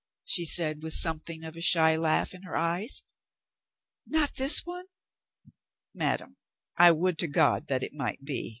[0.23, 3.03] she said with something of a shy laugh in her eyes.
[4.07, 4.85] "Not this one?"
[5.93, 6.37] "Madame,
[6.75, 8.49] I would to God that it might be!"